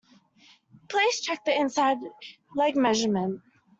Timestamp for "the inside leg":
1.45-2.75